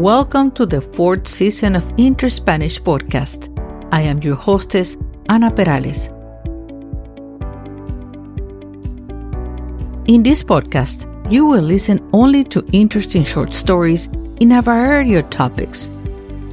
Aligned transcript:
Welcome 0.00 0.52
to 0.52 0.64
the 0.64 0.80
fourth 0.80 1.28
season 1.28 1.76
of 1.76 1.92
Inter 1.98 2.30
Spanish 2.30 2.80
Podcast. 2.80 3.54
I 3.92 4.00
am 4.00 4.22
your 4.22 4.34
hostess, 4.34 4.96
Ana 5.28 5.50
Perales. 5.50 6.08
In 10.06 10.22
this 10.22 10.42
podcast, 10.42 11.04
you 11.30 11.44
will 11.44 11.60
listen 11.60 12.00
only 12.14 12.44
to 12.44 12.64
interesting 12.72 13.22
short 13.22 13.52
stories 13.52 14.08
in 14.40 14.52
a 14.52 14.62
variety 14.62 15.16
of 15.16 15.28
topics, 15.28 15.90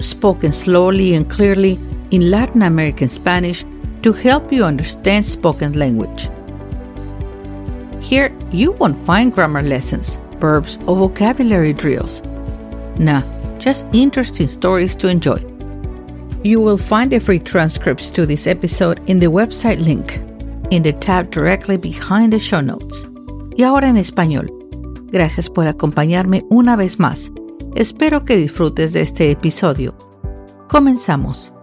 spoken 0.02 0.52
slowly 0.52 1.16
and 1.16 1.30
clearly 1.30 1.80
in 2.12 2.30
Latin 2.30 2.64
American 2.64 3.08
Spanish 3.08 3.64
to 4.02 4.12
help 4.12 4.52
you 4.52 4.66
understand 4.66 5.26
spoken 5.26 5.72
language. 5.72 6.28
Here, 8.02 8.36
you 8.52 8.74
won't 8.74 9.06
find 9.06 9.34
grammar 9.34 9.62
lessons, 9.62 10.20
verbs, 10.42 10.78
or 10.86 10.98
vocabulary 10.98 11.72
drills. 11.72 12.22
Nah, 13.00 13.22
just 13.60 13.86
interesting 13.94 14.48
stories 14.48 14.96
to 14.98 15.08
enjoy. 15.08 15.38
You 16.44 16.62
will 16.62 16.78
find 16.78 17.12
the 17.12 17.20
free 17.20 17.40
transcripts 17.40 18.10
to 18.12 18.26
this 18.26 18.48
episode 18.48 19.00
in 19.08 19.20
the 19.20 19.28
website 19.28 19.80
link, 19.84 20.20
in 20.72 20.84
the 20.84 20.94
tab 20.94 21.32
directly 21.32 21.78
behind 21.78 22.32
the 22.32 22.40
show 22.40 22.62
notes. 22.62 23.08
Y 23.58 23.64
ahora 23.64 23.90
en 23.90 23.98
español. 23.98 24.52
Gracias 25.12 25.50
por 25.50 25.68
acompañarme 25.68 26.46
una 26.50 26.76
vez 26.76 27.00
más. 27.00 27.32
Espero 27.76 28.24
que 28.24 28.38
disfrutes 28.38 28.94
de 28.94 29.02
este 29.02 29.32
episodio. 29.32 29.96
Comenzamos. 30.68 31.57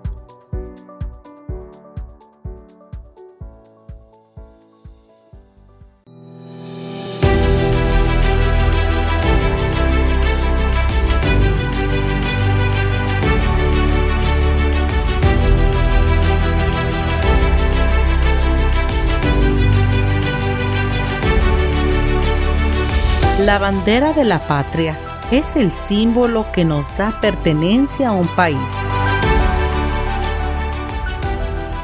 La 23.54 23.60
bandera 23.60 24.12
de 24.12 24.24
la 24.24 24.48
patria 24.48 24.98
es 25.30 25.54
el 25.54 25.70
símbolo 25.70 26.50
que 26.50 26.64
nos 26.64 26.96
da 26.96 27.20
pertenencia 27.20 28.08
a 28.08 28.12
un 28.12 28.26
país. 28.26 28.84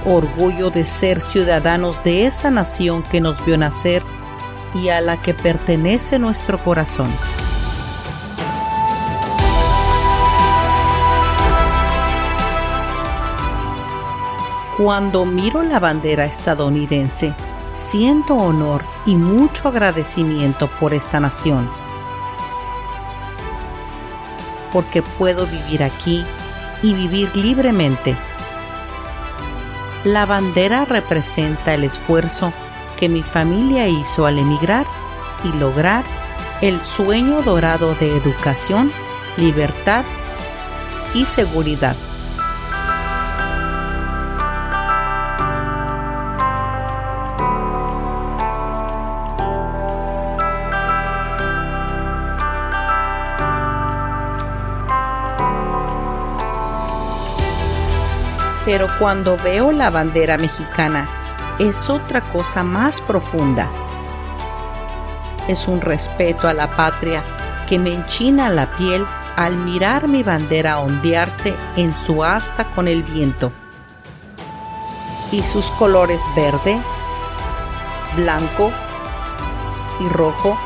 Orgullo 0.04 0.70
de 0.70 0.84
ser 0.84 1.20
ciudadanos 1.20 2.02
de 2.02 2.26
esa 2.26 2.50
nación 2.50 3.04
que 3.04 3.20
nos 3.20 3.44
vio 3.46 3.56
nacer 3.56 4.02
y 4.74 4.88
a 4.88 5.00
la 5.00 5.22
que 5.22 5.32
pertenece 5.32 6.18
nuestro 6.18 6.58
corazón. 6.58 7.14
Cuando 14.76 15.24
miro 15.24 15.62
la 15.62 15.78
bandera 15.78 16.24
estadounidense, 16.24 17.32
siento 17.72 18.34
honor 18.34 18.84
y 19.06 19.16
mucho 19.16 19.68
agradecimiento 19.68 20.68
por 20.68 20.94
esta 20.94 21.20
nación, 21.20 21.70
porque 24.72 25.02
puedo 25.02 25.46
vivir 25.46 25.82
aquí 25.82 26.24
y 26.82 26.94
vivir 26.94 27.34
libremente. 27.36 28.16
La 30.04 30.26
bandera 30.26 30.84
representa 30.84 31.74
el 31.74 31.84
esfuerzo 31.84 32.52
que 32.98 33.08
mi 33.08 33.22
familia 33.22 33.86
hizo 33.86 34.26
al 34.26 34.38
emigrar 34.38 34.86
y 35.44 35.52
lograr 35.56 36.04
el 36.60 36.81
sueño 36.84 37.42
dorado 37.42 37.94
de 37.94 38.16
educación, 38.16 38.92
libertad 39.37 40.04
y 41.14 41.25
seguridad. 41.25 41.97
Pero 58.70 58.86
cuando 59.00 59.36
veo 59.36 59.72
la 59.72 59.91
bandera 59.91 60.38
mexicana 60.38 61.08
es 61.58 61.91
otra 61.91 62.20
cosa 62.20 62.62
más 62.62 63.00
profunda. 63.00 63.69
Es 65.48 65.66
un 65.66 65.81
respeto 65.81 66.47
a 66.47 66.54
la 66.54 66.76
patria 66.76 67.25
que 67.69 67.81
me 67.81 67.92
enchina 67.92 68.48
la 68.48 68.76
piel 68.76 69.04
al 69.34 69.56
mirar 69.56 70.06
mi 70.06 70.22
bandera 70.22 70.78
ondearse 70.78 71.56
en 71.75 71.92
su 71.97 72.22
asta 72.22 72.70
con 72.70 72.86
el 72.86 73.03
viento. 73.03 73.50
Y 75.32 75.42
sus 75.42 75.69
colores 75.72 76.22
verde, 76.37 76.81
blanco 78.14 78.70
y 79.98 80.08
rojo 80.10 80.56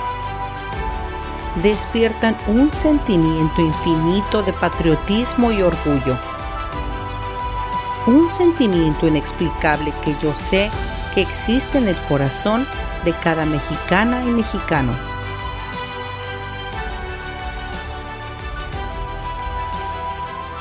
despiertan 1.62 2.36
un 2.48 2.70
sentimiento 2.70 3.62
infinito 3.62 4.42
de 4.42 4.52
patriotismo 4.52 5.52
y 5.52 5.62
orgullo 5.62 6.33
un 8.06 8.28
sentimiento 8.28 9.08
inexplicable 9.08 9.92
que 10.02 10.14
yo 10.22 10.36
sé 10.36 10.70
que 11.14 11.22
existe 11.22 11.78
en 11.78 11.88
el 11.88 11.96
corazón 12.02 12.68
de 13.04 13.12
cada 13.12 13.46
mexicana 13.46 14.22
y 14.24 14.30
mexicano. 14.30 14.92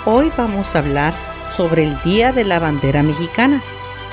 Hoy 0.05 0.31
vamos 0.37 0.75
a 0.75 0.79
hablar 0.79 1.13
sobre 1.49 1.83
el 1.83 2.01
Día 2.01 2.33
de 2.33 2.43
la 2.43 2.59
Bandera 2.59 3.03
Mexicana, 3.03 3.61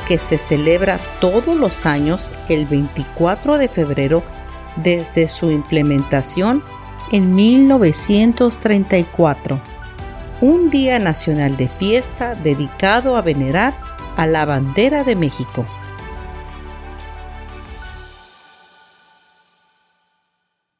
que 0.06 0.18
se 0.18 0.38
celebra 0.38 1.00
todos 1.20 1.56
los 1.56 1.84
años 1.86 2.30
el 2.48 2.66
24 2.66 3.58
de 3.58 3.66
febrero 3.68 4.22
desde 4.76 5.26
su 5.28 5.50
implementación 5.50 6.62
en 7.10 7.34
1934 7.34 9.69
un 10.42 10.70
día 10.70 10.98
nacional 10.98 11.58
de 11.58 11.68
fiesta 11.68 12.34
dedicado 12.34 13.16
a 13.16 13.20
venerar 13.20 13.78
a 14.16 14.26
la 14.26 14.46
bandera 14.46 15.04
de 15.04 15.14
México. 15.14 15.66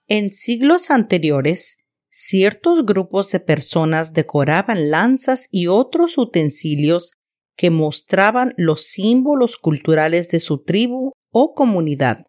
En 0.06 0.30
siglos 0.30 0.90
anteriores, 0.90 1.76
ciertos 2.08 2.86
grupos 2.86 3.30
de 3.32 3.40
personas 3.40 4.14
decoraban 4.14 4.90
lanzas 4.90 5.46
y 5.50 5.66
otros 5.66 6.16
utensilios 6.16 7.12
que 7.54 7.68
mostraban 7.68 8.54
los 8.56 8.86
símbolos 8.86 9.58
culturales 9.58 10.30
de 10.30 10.40
su 10.40 10.64
tribu 10.64 11.12
o 11.30 11.52
comunidad. 11.52 12.24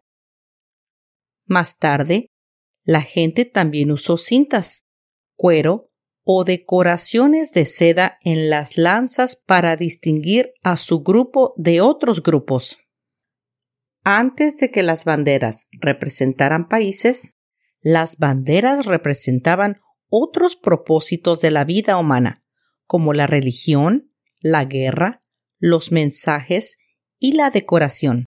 Más 1.46 1.78
tarde, 1.78 2.26
la 2.84 3.00
gente 3.00 3.46
también 3.46 3.90
usó 3.90 4.18
cintas, 4.18 4.82
cuero 5.34 5.91
o 6.24 6.44
decoraciones 6.44 7.52
de 7.52 7.64
seda 7.64 8.18
en 8.22 8.48
las 8.48 8.78
lanzas 8.78 9.36
para 9.36 9.76
distinguir 9.76 10.52
a 10.62 10.76
su 10.76 11.02
grupo 11.02 11.54
de 11.56 11.80
otros 11.80 12.22
grupos. 12.22 12.78
Antes 14.04 14.56
de 14.58 14.70
que 14.70 14.82
las 14.82 15.04
banderas 15.04 15.68
representaran 15.72 16.68
países, 16.68 17.36
las 17.80 18.18
banderas 18.18 18.86
representaban 18.86 19.80
otros 20.08 20.56
propósitos 20.56 21.40
de 21.40 21.50
la 21.50 21.64
vida 21.64 21.96
humana, 21.98 22.44
como 22.86 23.12
la 23.12 23.26
religión, 23.26 24.12
la 24.40 24.64
guerra, 24.64 25.24
los 25.58 25.92
mensajes 25.92 26.78
y 27.18 27.32
la 27.32 27.50
decoración. 27.50 28.26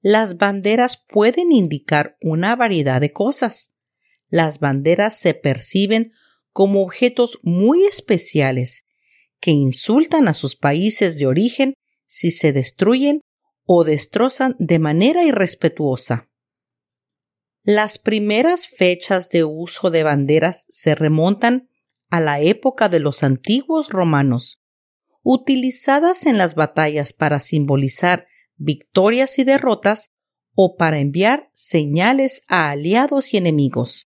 Las 0.00 0.36
banderas 0.36 1.04
pueden 1.08 1.52
indicar 1.52 2.16
una 2.20 2.56
variedad 2.56 3.00
de 3.00 3.12
cosas. 3.12 3.78
Las 4.28 4.58
banderas 4.58 5.16
se 5.18 5.34
perciben 5.34 6.12
como 6.52 6.82
objetos 6.82 7.38
muy 7.42 7.84
especiales 7.84 8.84
que 9.40 9.50
insultan 9.50 10.28
a 10.28 10.34
sus 10.34 10.54
países 10.56 11.18
de 11.18 11.26
origen 11.26 11.74
si 12.06 12.30
se 12.30 12.52
destruyen 12.52 13.20
o 13.64 13.84
destrozan 13.84 14.54
de 14.58 14.78
manera 14.78 15.24
irrespetuosa. 15.24 16.28
Las 17.64 17.98
primeras 17.98 18.68
fechas 18.68 19.28
de 19.30 19.44
uso 19.44 19.90
de 19.90 20.02
banderas 20.02 20.66
se 20.68 20.94
remontan 20.94 21.68
a 22.10 22.20
la 22.20 22.40
época 22.40 22.88
de 22.88 23.00
los 23.00 23.22
antiguos 23.22 23.88
romanos, 23.88 24.60
utilizadas 25.22 26.26
en 26.26 26.38
las 26.38 26.54
batallas 26.54 27.12
para 27.12 27.40
simbolizar 27.40 28.26
victorias 28.56 29.38
y 29.38 29.44
derrotas 29.44 30.10
o 30.54 30.76
para 30.76 30.98
enviar 30.98 31.48
señales 31.52 32.42
a 32.48 32.70
aliados 32.70 33.32
y 33.32 33.38
enemigos. 33.38 34.11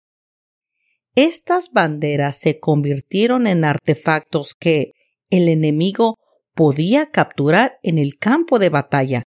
Estas 1.16 1.72
banderas 1.72 2.38
se 2.38 2.60
convirtieron 2.60 3.48
en 3.48 3.64
artefactos 3.64 4.54
que 4.54 4.92
el 5.30 5.48
enemigo 5.48 6.18
podía 6.54 7.10
capturar 7.10 7.80
en 7.84 7.98
el 7.98 8.18
campo 8.18 8.60
de 8.60 8.70
batalla 8.70 9.24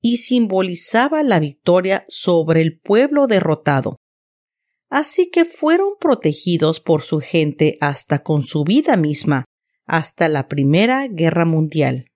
y 0.00 0.18
simbolizaba 0.18 1.22
la 1.22 1.38
victoria 1.38 2.04
sobre 2.08 2.62
el 2.62 2.78
pueblo 2.80 3.26
derrotado. 3.26 3.96
así 4.90 5.30
que 5.30 5.44
fueron 5.44 5.90
protegidos 6.00 6.80
por 6.80 7.02
su 7.02 7.20
gente 7.20 7.78
hasta 7.80 8.24
con 8.24 8.42
su 8.42 8.64
vida 8.64 8.96
misma, 8.96 9.44
hasta 9.86 10.28
la 10.28 10.48
Primera 10.48 11.06
Guerra 11.06 11.44
Mundial. 11.44 12.10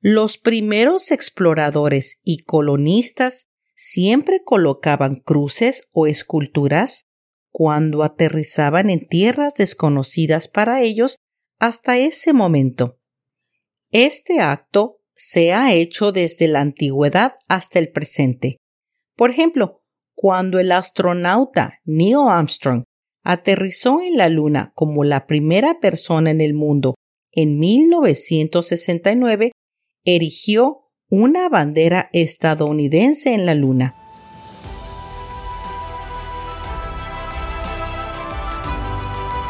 Los 0.00 0.36
primeros 0.36 1.10
exploradores 1.10 2.20
y 2.22 2.44
colonistas 2.44 3.47
siempre 3.80 4.42
colocaban 4.42 5.20
cruces 5.20 5.88
o 5.92 6.08
esculturas 6.08 7.06
cuando 7.50 8.02
aterrizaban 8.02 8.90
en 8.90 9.06
tierras 9.06 9.54
desconocidas 9.54 10.48
para 10.48 10.82
ellos 10.82 11.20
hasta 11.60 11.96
ese 11.96 12.32
momento. 12.32 12.98
Este 13.92 14.40
acto 14.40 14.96
se 15.14 15.52
ha 15.52 15.72
hecho 15.74 16.10
desde 16.10 16.48
la 16.48 16.60
antigüedad 16.60 17.36
hasta 17.46 17.78
el 17.78 17.92
presente. 17.92 18.58
Por 19.14 19.30
ejemplo, 19.30 19.84
cuando 20.12 20.58
el 20.58 20.72
astronauta 20.72 21.78
Neil 21.84 22.28
Armstrong 22.28 22.82
aterrizó 23.22 24.00
en 24.00 24.16
la 24.16 24.28
Luna 24.28 24.72
como 24.74 25.04
la 25.04 25.28
primera 25.28 25.78
persona 25.78 26.32
en 26.32 26.40
el 26.40 26.52
mundo 26.52 26.96
en 27.30 27.60
1969, 27.60 29.52
erigió 30.04 30.87
una 31.10 31.48
bandera 31.48 32.10
estadounidense 32.12 33.32
en 33.32 33.46
la 33.46 33.54
Luna. 33.54 33.94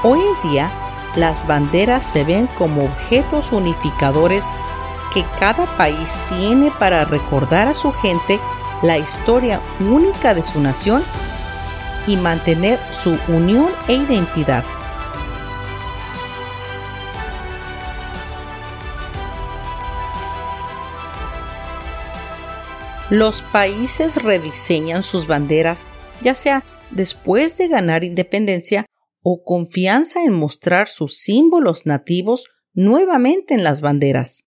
Hoy 0.04 0.20
en 0.20 0.50
día, 0.50 0.70
las 1.16 1.44
banderas 1.48 2.04
se 2.04 2.22
ven 2.22 2.46
como 2.56 2.84
objetos 2.84 3.50
unificadores 3.50 4.44
que 5.12 5.24
cada 5.40 5.66
país 5.76 6.16
tiene 6.28 6.70
para 6.78 7.04
recordar 7.04 7.66
a 7.66 7.74
su 7.74 7.90
gente 7.90 8.38
la 8.82 8.96
historia 8.96 9.60
única 9.80 10.34
de 10.34 10.44
su 10.44 10.60
nación 10.60 11.02
y 12.06 12.16
mantener 12.16 12.78
su 12.92 13.18
unión 13.26 13.70
e 13.88 13.94
identidad. 13.94 14.64
Los 23.10 23.40
países 23.40 24.22
rediseñan 24.22 25.02
sus 25.02 25.26
banderas 25.26 25.86
ya 26.22 26.34
sea 26.34 26.62
después 26.90 27.56
de 27.56 27.68
ganar 27.68 28.04
independencia 28.04 28.84
o 29.22 29.44
confianza 29.44 30.22
en 30.22 30.34
mostrar 30.34 30.88
sus 30.88 31.16
símbolos 31.16 31.86
nativos 31.86 32.50
nuevamente 32.74 33.54
en 33.54 33.64
las 33.64 33.80
banderas. 33.80 34.44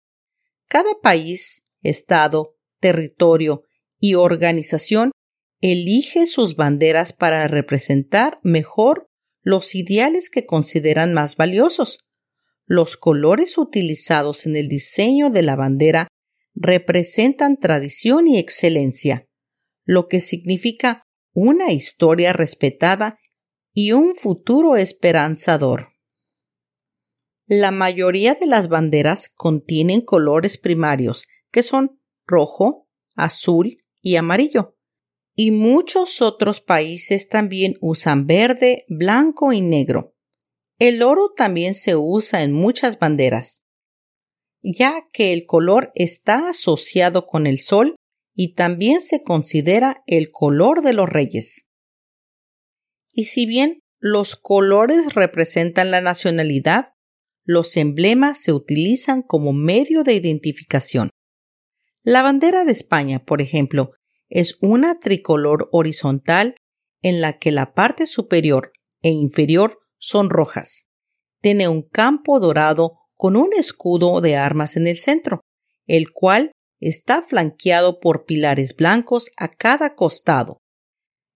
Cada 0.67 0.91
país, 1.01 1.63
estado, 1.81 2.55
territorio 2.79 3.63
y 3.99 4.13
organización 4.13 5.11
elige 5.59 6.27
sus 6.27 6.55
banderas 6.55 7.13
para 7.13 7.47
representar 7.47 8.39
mejor 8.43 9.09
los 9.41 9.73
ideales 9.73 10.29
que 10.29 10.45
consideran 10.45 11.13
más 11.13 11.35
valiosos. 11.35 11.99
Los 12.65 12.95
colores 12.95 13.57
utilizados 13.57 14.45
en 14.45 14.55
el 14.55 14.67
diseño 14.67 15.31
de 15.31 15.41
la 15.41 15.55
bandera 15.55 16.07
representan 16.53 17.57
tradición 17.57 18.27
y 18.27 18.37
excelencia, 18.37 19.27
lo 19.85 20.07
que 20.07 20.19
significa 20.19 21.07
una 21.33 21.71
historia 21.71 22.33
respetada 22.33 23.19
y 23.73 23.93
un 23.93 24.15
futuro 24.15 24.75
esperanzador. 24.75 25.93
La 27.47 27.71
mayoría 27.71 28.35
de 28.35 28.45
las 28.45 28.67
banderas 28.69 29.29
contienen 29.29 30.01
colores 30.01 30.57
primarios, 30.57 31.27
que 31.51 31.63
son 31.63 31.99
rojo, 32.25 32.87
azul 33.15 33.75
y 34.01 34.15
amarillo. 34.15 34.77
Y 35.35 35.51
muchos 35.51 36.21
otros 36.21 36.61
países 36.61 37.27
también 37.27 37.75
usan 37.81 38.27
verde, 38.27 38.85
blanco 38.87 39.53
y 39.53 39.61
negro. 39.61 40.15
El 40.77 41.03
oro 41.03 41.31
también 41.35 41.73
se 41.73 41.95
usa 41.95 42.43
en 42.43 42.51
muchas 42.53 42.99
banderas, 42.99 43.65
ya 44.61 45.03
que 45.11 45.33
el 45.33 45.45
color 45.45 45.91
está 45.95 46.49
asociado 46.49 47.25
con 47.25 47.47
el 47.47 47.57
sol 47.57 47.95
y 48.33 48.53
también 48.53 49.01
se 49.01 49.23
considera 49.23 50.03
el 50.07 50.31
color 50.31 50.81
de 50.81 50.93
los 50.93 51.09
reyes. 51.09 51.67
Y 53.13 53.25
si 53.25 53.45
bien 53.45 53.79
los 53.99 54.35
colores 54.35 55.13
representan 55.13 55.91
la 55.91 56.01
nacionalidad, 56.01 56.93
los 57.43 57.75
emblemas 57.77 58.39
se 58.39 58.53
utilizan 58.53 59.21
como 59.21 59.51
medio 59.53 60.03
de 60.03 60.13
identificación. 60.13 61.09
La 62.03 62.21
bandera 62.21 62.65
de 62.65 62.71
España, 62.71 63.23
por 63.23 63.41
ejemplo, 63.41 63.91
es 64.29 64.57
una 64.61 64.99
tricolor 64.99 65.69
horizontal 65.71 66.55
en 67.01 67.21
la 67.21 67.37
que 67.37 67.51
la 67.51 67.73
parte 67.73 68.05
superior 68.05 68.71
e 69.01 69.09
inferior 69.09 69.79
son 69.97 70.29
rojas. 70.29 70.89
Tiene 71.41 71.67
un 71.67 71.81
campo 71.81 72.39
dorado 72.39 73.00
con 73.21 73.35
un 73.35 73.53
escudo 73.53 74.19
de 74.19 74.35
armas 74.35 74.77
en 74.77 74.87
el 74.87 74.97
centro, 74.97 75.41
el 75.85 76.11
cual 76.11 76.53
está 76.79 77.21
flanqueado 77.21 77.99
por 77.99 78.25
pilares 78.25 78.75
blancos 78.75 79.29
a 79.37 79.47
cada 79.47 79.93
costado. 79.93 80.57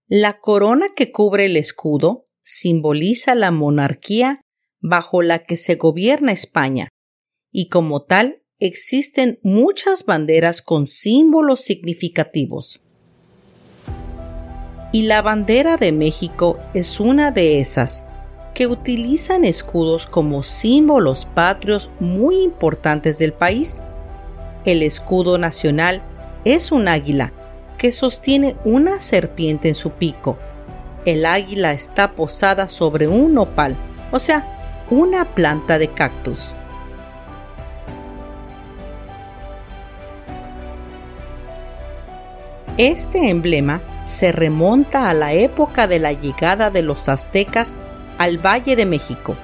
La 0.07 0.39
corona 0.39 0.87
que 0.95 1.11
cubre 1.11 1.45
el 1.45 1.57
escudo 1.57 2.25
simboliza 2.41 3.35
la 3.35 3.51
monarquía 3.51 4.41
bajo 4.79 5.21
la 5.21 5.43
que 5.43 5.57
se 5.57 5.75
gobierna 5.75 6.31
España, 6.31 6.89
y 7.51 7.69
como 7.69 8.03
tal 8.03 8.41
existen 8.57 9.37
muchas 9.43 10.05
banderas 10.05 10.63
con 10.63 10.87
símbolos 10.87 11.61
significativos. 11.61 12.81
Y 14.91 15.03
la 15.03 15.21
bandera 15.21 15.77
de 15.77 15.91
México 15.91 16.57
es 16.73 16.99
una 16.99 17.29
de 17.29 17.59
esas 17.59 18.05
que 18.55 18.67
utilizan 18.67 19.43
escudos 19.43 20.07
como 20.07 20.41
símbolos 20.41 21.25
patrios 21.25 21.91
muy 21.99 22.41
importantes 22.41 23.19
del 23.19 23.33
país. 23.33 23.83
El 24.63 24.81
escudo 24.81 25.37
nacional 25.37 26.01
es 26.45 26.71
un 26.71 26.87
águila 26.87 27.33
que 27.77 27.91
sostiene 27.91 28.55
una 28.63 29.01
serpiente 29.01 29.67
en 29.67 29.75
su 29.75 29.91
pico. 29.91 30.37
El 31.03 31.25
águila 31.25 31.73
está 31.73 32.13
posada 32.13 32.69
sobre 32.69 33.09
un 33.09 33.33
nopal, 33.33 33.75
o 34.11 34.19
sea, 34.19 34.85
una 34.89 35.35
planta 35.35 35.77
de 35.77 35.89
cactus. 35.89 36.55
Este 42.77 43.29
emblema 43.29 43.81
se 44.05 44.31
remonta 44.31 45.09
a 45.09 45.13
la 45.13 45.33
época 45.33 45.87
de 45.87 45.99
la 45.99 46.13
llegada 46.13 46.69
de 46.69 46.83
los 46.83 47.09
aztecas 47.09 47.77
al 48.17 48.37
Valle 48.37 48.75
de 48.75 48.85
México. 48.85 49.35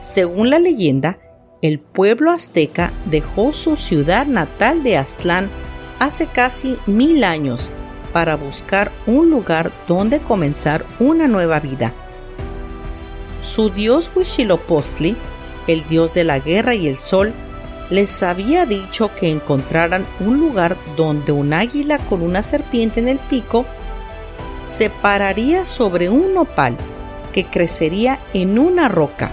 Según 0.00 0.50
la 0.50 0.58
leyenda, 0.58 1.18
el 1.62 1.80
pueblo 1.80 2.30
azteca 2.30 2.92
dejó 3.06 3.52
su 3.52 3.76
ciudad 3.76 4.26
natal 4.26 4.82
de 4.82 4.96
Aztlán 4.98 5.48
hace 5.98 6.26
casi 6.26 6.78
mil 6.86 7.24
años 7.24 7.72
para 8.12 8.36
buscar 8.36 8.92
un 9.06 9.30
lugar 9.30 9.72
donde 9.88 10.20
comenzar 10.20 10.84
una 11.00 11.26
nueva 11.28 11.60
vida. 11.60 11.92
Su 13.40 13.70
dios 13.70 14.10
Huitzilopochtli, 14.14 15.16
el 15.66 15.86
dios 15.86 16.14
de 16.14 16.24
la 16.24 16.38
guerra 16.38 16.74
y 16.74 16.86
el 16.86 16.96
sol, 16.96 17.34
les 17.90 18.22
había 18.22 18.66
dicho 18.66 19.14
que 19.14 19.30
encontraran 19.30 20.06
un 20.20 20.40
lugar 20.40 20.76
donde 20.96 21.32
un 21.32 21.52
águila 21.52 21.98
con 21.98 22.22
una 22.22 22.42
serpiente 22.42 23.00
en 23.00 23.08
el 23.08 23.18
pico 23.18 23.64
pararía 25.06 25.66
sobre 25.66 26.10
un 26.10 26.34
nopal 26.34 26.76
que 27.32 27.46
crecería 27.46 28.18
en 28.34 28.58
una 28.58 28.88
roca. 28.88 29.30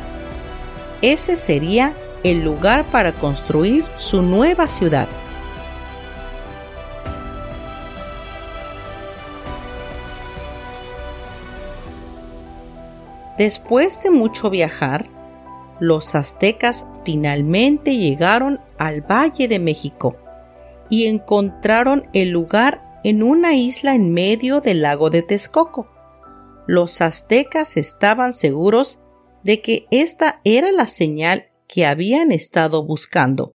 Ese 1.02 1.36
sería 1.36 1.96
el 2.24 2.44
lugar 2.44 2.86
para 2.92 3.12
construir 3.12 3.84
su 3.96 4.22
nueva 4.22 4.68
ciudad. 4.68 5.08
Después 13.40 14.04
de 14.04 14.12
mucho 14.12 14.52
viajar, 14.52 15.08
los 15.80 16.14
aztecas 16.14 16.86
finalmente 17.04 17.98
llegaron 17.98 18.62
al 18.78 19.02
Valle 19.02 19.48
de 19.48 19.58
México 19.58 20.18
y 20.88 21.08
encontraron 21.08 22.08
el 22.14 22.30
lugar 22.30 22.83
en 23.04 23.24
una 23.24 23.56
isla 23.56 23.96
en 23.96 24.12
medio 24.12 24.62
del 24.62 24.82
lago 24.82 25.10
de 25.10 25.24
Texcoco. 25.24 25.90
Los 26.68 27.02
aztecas 27.02 27.78
estaban 27.78 28.34
seguros 28.34 29.00
de 29.44 29.62
que 29.62 29.88
esta 29.92 30.42
era 30.46 30.72
la 30.72 30.86
señal 30.86 31.48
que 31.68 31.86
habían 31.86 32.32
estado 32.32 32.86
buscando, 32.86 33.52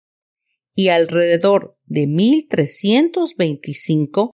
y 0.75 0.89
alrededor 0.89 1.77
de 1.85 2.07
1325 2.07 4.31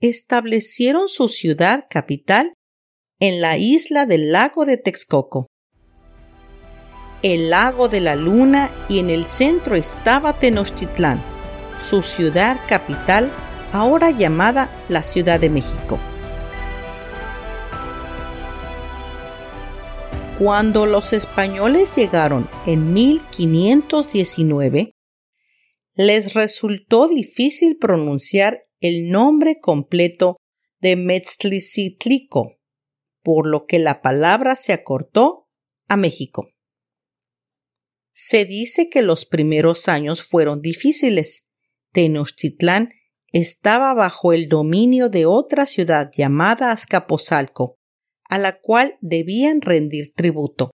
establecieron 0.00 1.08
su 1.08 1.26
ciudad 1.28 1.86
capital 1.90 2.54
en 3.18 3.40
la 3.40 3.58
isla 3.58 4.06
del 4.06 4.30
lago 4.32 4.64
de 4.64 4.76
Texcoco. 4.76 5.48
El 7.22 7.50
lago 7.50 7.88
de 7.88 8.00
la 8.00 8.16
luna 8.16 8.72
y 8.88 8.98
en 8.98 9.08
el 9.08 9.24
centro 9.24 9.76
estaba 9.76 10.36
Tenochtitlán, 10.38 11.22
su 11.78 12.02
ciudad 12.02 12.60
capital 12.68 13.32
ahora 13.74 14.12
llamada 14.12 14.70
la 14.88 15.02
Ciudad 15.02 15.40
de 15.40 15.50
México. 15.50 15.98
Cuando 20.38 20.86
los 20.86 21.12
españoles 21.12 21.96
llegaron 21.96 22.48
en 22.66 22.92
1519, 22.92 24.92
les 25.94 26.34
resultó 26.34 27.08
difícil 27.08 27.76
pronunciar 27.76 28.64
el 28.78 29.10
nombre 29.10 29.58
completo 29.60 30.36
de 30.80 30.94
Metzlicitlico, 30.94 32.60
por 33.24 33.48
lo 33.48 33.66
que 33.66 33.80
la 33.80 34.02
palabra 34.02 34.54
se 34.54 34.72
acortó 34.72 35.48
a 35.88 35.96
México. 35.96 36.48
Se 38.12 38.44
dice 38.44 38.88
que 38.88 39.02
los 39.02 39.26
primeros 39.26 39.88
años 39.88 40.22
fueron 40.22 40.60
difíciles. 40.60 41.48
Tenochtitlán 41.90 42.90
estaba 43.34 43.92
bajo 43.94 44.32
el 44.32 44.48
dominio 44.48 45.08
de 45.08 45.26
otra 45.26 45.66
ciudad 45.66 46.08
llamada 46.16 46.70
Azcapotzalco, 46.70 47.74
a 48.28 48.38
la 48.38 48.60
cual 48.60 48.96
debían 49.00 49.60
rendir 49.60 50.14
tributo. 50.14 50.70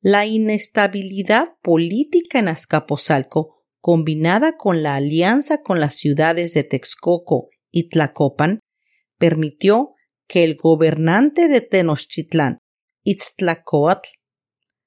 La 0.00 0.24
inestabilidad 0.24 1.48
política 1.60 2.38
en 2.38 2.48
Azcapotzalco, 2.48 3.62
combinada 3.78 4.56
con 4.56 4.82
la 4.82 4.94
alianza 4.94 5.60
con 5.60 5.80
las 5.80 5.96
ciudades 5.96 6.54
de 6.54 6.64
Texcoco 6.64 7.50
y 7.70 7.90
Tlacopan, 7.90 8.60
permitió 9.18 9.92
que 10.26 10.44
el 10.44 10.56
gobernante 10.56 11.46
de 11.46 11.60
Tenochtitlán, 11.60 12.56
Itztlacoatl, 13.02 14.08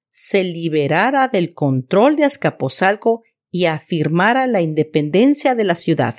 se 0.09 0.43
liberara 0.43 1.27
del 1.27 1.53
control 1.53 2.15
de 2.15 2.23
Azcapotzalco 2.23 3.21
y 3.51 3.65
afirmara 3.65 4.47
la 4.47 4.61
independencia 4.61 5.53
de 5.53 5.65
la 5.65 5.75
ciudad. 5.75 6.15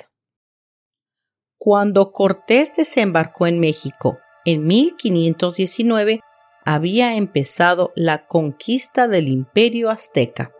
Cuando 1.59 2.11
Cortés 2.11 2.71
desembarcó 2.75 3.47
en 3.47 3.59
México 3.59 4.19
en 4.45 4.67
1519 4.67 6.21
había 6.63 7.15
empezado 7.15 7.91
la 7.95 8.27
conquista 8.27 9.07
del 9.07 9.27
imperio 9.27 9.89
azteca. 9.89 10.51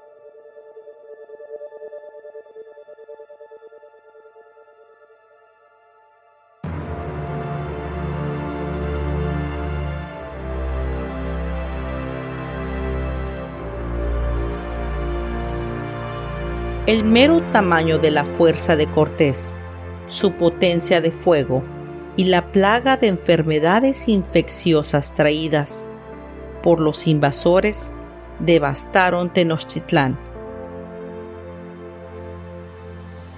El 16.87 17.03
mero 17.03 17.43
tamaño 17.51 17.99
de 17.99 18.11
la 18.11 18.25
fuerza 18.25 18.75
de 18.75 18.89
Cortés, 18.89 19.55
su 20.07 20.31
potencia 20.33 20.99
de 21.01 21.11
fuego, 21.11 21.63
y 22.15 22.25
la 22.25 22.51
plaga 22.51 22.97
de 22.97 23.07
enfermedades 23.07 24.07
infecciosas 24.07 25.13
traídas 25.13 25.89
por 26.63 26.79
los 26.79 27.05
invasores 27.07 27.93
devastaron 28.39 29.31
Tenochtitlán, 29.31 30.17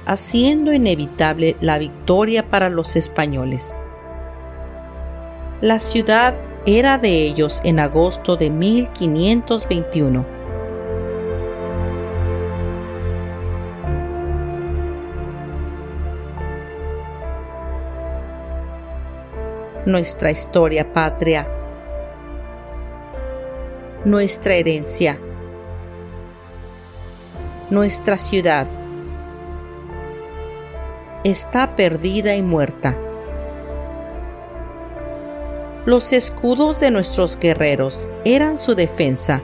haciendo 0.05 0.71
inevitable 0.71 1.57
la 1.59 1.77
victoria 1.77 2.49
para 2.49 2.69
los 2.69 2.95
españoles. 2.95 3.79
La 5.61 5.79
ciudad 5.79 6.35
era 6.65 6.97
de 6.97 7.23
ellos 7.23 7.61
en 7.65 7.79
agosto 7.79 8.37
de 8.37 8.49
1521 8.49 10.38
nuestra 19.85 20.29
historia 20.29 20.91
patria, 20.91 21.47
nuestra 24.03 24.55
herencia, 24.55 25.17
nuestra 27.69 28.17
ciudad 28.17 28.67
está 31.23 31.75
perdida 31.75 32.35
y 32.35 32.41
muerta. 32.41 32.97
Los 35.85 36.11
escudos 36.13 36.79
de 36.81 36.91
nuestros 36.91 37.39
guerreros 37.39 38.09
eran 38.25 38.57
su 38.57 38.75
defensa, 38.75 39.41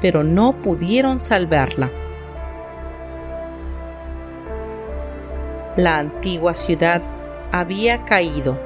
pero 0.00 0.24
no 0.24 0.60
pudieron 0.62 1.18
salvarla. 1.18 1.90
La 5.76 5.98
antigua 5.98 6.54
ciudad 6.54 7.02
había 7.58 8.04
caído 8.04 8.58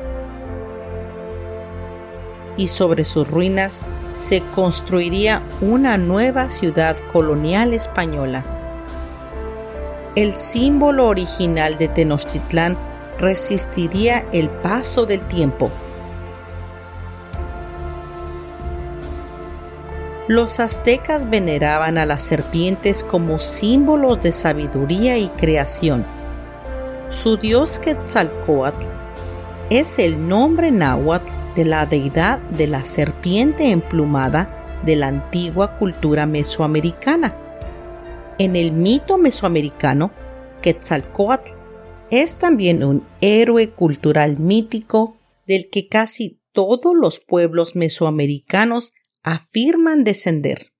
y 2.56 2.68
sobre 2.68 3.04
sus 3.04 3.28
ruinas 3.30 3.87
se 4.14 4.42
construiría 4.54 5.42
una 5.61 5.96
nueva 5.96 6.50
ciudad 6.50 6.96
colonial 7.12 7.72
española. 7.72 8.44
El 10.14 10.34
símbolo 10.34 11.08
original 11.08 11.78
de 11.78 11.88
Tenochtitlán 11.88 12.76
resistiría 13.18 14.26
el 14.32 14.50
paso 14.50 15.06
del 15.06 15.25
tiempo. 15.25 15.70
Los 20.28 20.61
aztecas 20.61 21.28
veneraban 21.28 21.96
a 21.96 22.04
las 22.04 22.22
serpientes 22.22 23.02
como 23.02 23.38
símbolos 23.38 24.20
de 24.20 24.32
sabiduría 24.32 25.16
y 25.16 25.28
creación 25.28 26.04
su 27.12 27.37
dios 27.37 27.78
Quetzalcoatl 27.78 28.87
es 29.69 29.99
el 29.99 30.28
nombre 30.28 30.71
náhuatl 30.71 31.31
de 31.54 31.66
la 31.66 31.85
deidad 31.85 32.38
de 32.38 32.66
la 32.66 32.85
serpiente 32.85 33.71
emplumada 33.71 34.81
de 34.87 34.97
la 34.97 35.09
antigua 35.09 35.78
cultura 35.78 36.25
mesoamericana. 36.25 37.37
En 38.38 38.57
el 38.57 38.73
mito 38.73 39.19
mesoamericano, 39.19 40.11
Quetzalcoatl 40.62 41.52
es 42.11 42.37
también 42.37 42.83
un 42.83 43.07
héroe 43.21 43.71
cultural 43.71 44.38
mítico 44.38 45.19
del 45.47 45.69
que 45.69 45.88
casi 45.88 46.40
todos 46.52 46.95
los 46.95 47.21
pueblos 47.21 47.76
mesoamericanos 47.76 48.95
afirman 49.23 50.02
descender. 50.02 50.73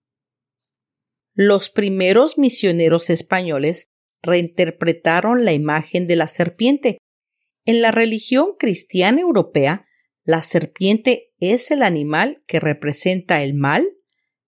Los 1.35 1.69
primeros 1.69 2.39
misioneros 2.39 3.11
españoles 3.11 3.92
reinterpretaron 4.23 5.45
la 5.45 5.53
imagen 5.53 6.07
de 6.07 6.17
la 6.17 6.27
serpiente. 6.27 6.99
En 7.65 7.83
la 7.83 7.91
religión 7.91 8.55
cristiana 8.59 9.21
europea, 9.21 9.87
la 10.25 10.43
serpiente 10.43 11.33
es 11.39 11.71
el 11.71 11.83
animal 11.83 12.43
que 12.47 12.61
representa 12.61 13.43
el 13.43 13.55
mal, 13.55 13.87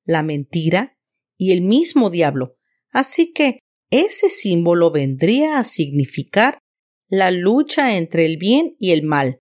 la 0.04 0.22
mentira 0.22 0.96
y 1.36 1.52
el 1.52 1.62
mismo 1.62 2.10
diablo, 2.10 2.56
así 2.90 3.32
que 3.32 3.58
ese 3.90 4.30
símbolo 4.30 4.90
vendría 4.90 5.58
a 5.58 5.64
significar 5.64 6.58
la 7.08 7.30
lucha 7.30 7.96
entre 7.96 8.24
el 8.24 8.36
bien 8.38 8.76
y 8.78 8.92
el 8.92 9.02
mal, 9.02 9.40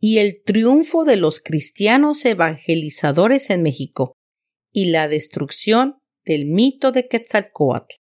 y 0.00 0.18
el 0.18 0.42
triunfo 0.44 1.04
de 1.04 1.16
los 1.16 1.40
cristianos 1.40 2.24
evangelizadores 2.24 3.50
en 3.50 3.62
México, 3.62 4.14
y 4.72 4.86
la 4.86 5.08
destrucción 5.08 5.98
del 6.24 6.46
mito 6.46 6.92
de 6.92 7.08
Quetzalcoatl. 7.08 8.01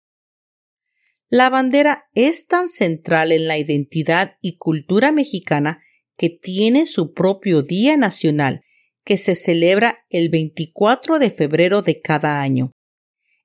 La 1.29 1.51
bandera 1.51 2.09
es 2.15 2.47
tan 2.47 2.69
central 2.69 3.33
en 3.33 3.49
la 3.49 3.59
identidad 3.59 4.37
y 4.41 4.57
cultura 4.59 5.11
mexicana 5.11 5.83
que 6.17 6.31
tiene 6.31 6.87
su 6.87 7.13
propio 7.13 7.63
Día 7.63 7.97
Nacional, 7.97 8.63
que 9.05 9.17
se 9.17 9.35
celebra 9.35 10.05
el 10.09 10.29
24 10.29 11.19
de 11.19 11.31
febrero 11.31 11.83
de 11.83 12.01
cada 12.01 12.41
año. 12.41 12.73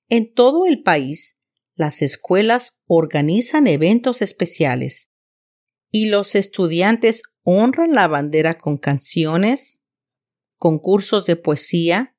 En 0.09 0.31
todo 0.31 0.67
el 0.67 0.83
país, 0.83 1.38
las 1.73 2.01
escuelas 2.03 2.77
organizan 2.85 3.65
eventos 3.65 4.21
especiales 4.21 5.09
y 5.89 6.05
los 6.05 6.35
estudiantes 6.35 7.23
honran 7.43 7.93
la 7.93 8.07
bandera 8.07 8.53
con 8.55 8.77
canciones, 8.77 9.81
concursos 10.57 11.25
de 11.25 11.35
poesía, 11.35 12.15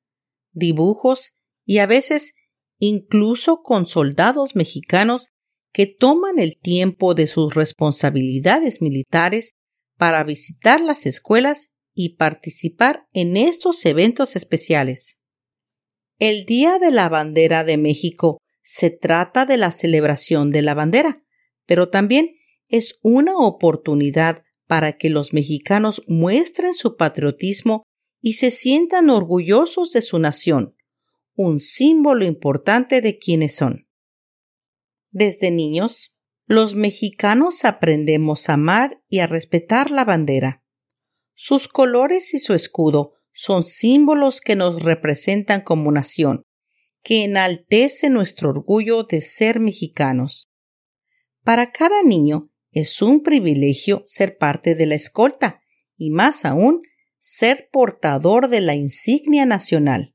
dibujos 0.51 1.37
y 1.65 1.77
a 1.77 1.85
veces 1.85 2.33
incluso 2.79 3.61
con 3.61 3.85
soldados 3.85 4.55
mexicanos 4.55 5.32
que 5.73 5.87
toman 5.87 6.39
el 6.39 6.57
tiempo 6.57 7.15
de 7.15 7.27
sus 7.27 7.55
responsabilidades 7.55 8.81
militares 8.81 9.51
para 9.97 10.23
visitar 10.23 10.79
las 10.79 11.05
escuelas 11.05 11.73
y 11.93 12.15
participar 12.15 13.07
en 13.11 13.35
estos 13.35 13.85
eventos 13.85 14.35
especiales. 14.35 15.19
El 16.19 16.45
Día 16.45 16.79
de 16.79 16.91
la 16.91 17.09
Bandera 17.09 17.63
de 17.63 17.77
México 17.77 18.37
se 18.61 18.91
trata 18.91 19.45
de 19.45 19.57
la 19.57 19.71
celebración 19.71 20.51
de 20.51 20.61
la 20.61 20.73
bandera, 20.73 21.23
pero 21.65 21.89
también 21.89 22.35
es 22.67 22.99
una 23.01 23.37
oportunidad 23.37 24.43
para 24.67 24.93
que 24.93 25.09
los 25.09 25.33
mexicanos 25.33 26.03
muestren 26.07 26.73
su 26.73 26.95
patriotismo 26.95 27.83
y 28.21 28.33
se 28.33 28.51
sientan 28.51 29.09
orgullosos 29.09 29.91
de 29.91 30.01
su 30.01 30.17
nación, 30.17 30.75
un 31.35 31.59
símbolo 31.59 32.25
importante 32.25 33.01
de 33.01 33.17
quienes 33.17 33.55
son. 33.55 33.87
Desde 35.13 35.51
niños, 35.51 36.09
Los 36.45 36.75
mexicanos 36.75 37.63
aprendemos 37.63 38.49
a 38.49 38.53
amar 38.53 39.01
y 39.07 39.19
a 39.19 39.27
respetar 39.27 39.91
la 39.91 40.03
bandera. 40.03 40.61
Sus 41.33 41.69
colores 41.69 42.33
y 42.33 42.39
su 42.39 42.53
escudo 42.53 43.13
son 43.31 43.63
símbolos 43.63 44.41
que 44.41 44.57
nos 44.57 44.83
representan 44.83 45.61
como 45.61 45.91
nación, 45.91 46.43
que 47.01 47.23
enaltece 47.23 48.09
nuestro 48.09 48.49
orgullo 48.49 49.03
de 49.03 49.21
ser 49.21 49.61
mexicanos. 49.61 50.51
Para 51.43 51.71
cada 51.71 52.03
niño 52.03 52.51
es 52.71 53.01
un 53.01 53.21
privilegio 53.21 54.03
ser 54.05 54.37
parte 54.37 54.75
de 54.75 54.87
la 54.87 54.95
escolta 54.95 55.61
y 55.95 56.09
más 56.09 56.43
aún 56.43 56.81
ser 57.17 57.69
portador 57.71 58.49
de 58.49 58.61
la 58.61 58.75
insignia 58.75 59.45
nacional. 59.45 60.13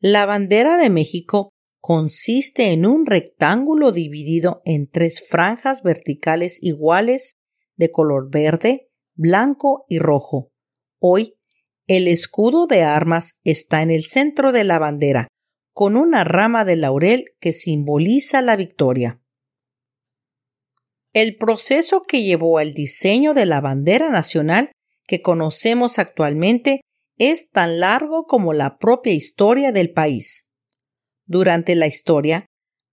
La 0.00 0.26
bandera 0.26 0.76
de 0.76 0.90
México 0.90 1.52
consiste 1.80 2.72
en 2.72 2.86
un 2.86 3.06
rectángulo 3.06 3.92
dividido 3.92 4.62
en 4.64 4.90
tres 4.90 5.26
franjas 5.26 5.82
verticales 5.82 6.58
iguales 6.62 7.36
de 7.76 7.90
color 7.90 8.30
verde, 8.30 8.90
blanco 9.14 9.84
y 9.88 9.98
rojo. 9.98 10.50
Hoy, 11.00 11.34
el 11.86 12.08
escudo 12.08 12.66
de 12.66 12.82
armas 12.82 13.40
está 13.44 13.82
en 13.82 13.90
el 13.90 14.04
centro 14.04 14.52
de 14.52 14.64
la 14.64 14.78
bandera, 14.78 15.28
con 15.72 15.96
una 15.96 16.24
rama 16.24 16.64
de 16.64 16.76
laurel 16.76 17.24
que 17.40 17.52
simboliza 17.52 18.42
la 18.42 18.56
victoria. 18.56 19.22
El 21.12 21.36
proceso 21.36 22.02
que 22.02 22.22
llevó 22.22 22.58
al 22.58 22.74
diseño 22.74 23.32
de 23.32 23.46
la 23.46 23.60
bandera 23.60 24.10
nacional 24.10 24.72
que 25.06 25.22
conocemos 25.22 25.98
actualmente 25.98 26.82
es 27.16 27.50
tan 27.50 27.80
largo 27.80 28.26
como 28.26 28.52
la 28.52 28.78
propia 28.78 29.14
historia 29.14 29.72
del 29.72 29.92
país. 29.92 30.47
Durante 31.28 31.76
la 31.76 31.86
historia 31.86 32.46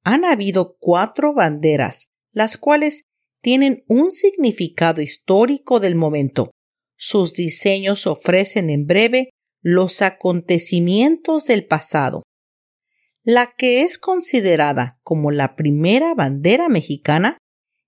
han 0.03 0.25
habido 0.25 0.77
cuatro 0.79 1.33
banderas, 1.33 2.09
las 2.31 2.57
cuales 2.57 3.05
tienen 3.41 3.83
un 3.87 4.11
significado 4.11 5.01
histórico 5.01 5.79
del 5.79 5.95
momento. 5.95 6.51
Sus 6.97 7.33
diseños 7.33 8.05
ofrecen 8.05 8.69
en 8.69 8.85
breve 8.85 9.29
los 9.61 10.01
acontecimientos 10.01 11.45
del 11.45 11.65
pasado. 11.65 12.23
La 13.23 13.53
que 13.57 13.81
es 13.81 13.97
considerada 13.97 14.99
como 15.01 15.31
la 15.31 15.55
primera 15.55 16.13
bandera 16.13 16.69
mexicana 16.69 17.39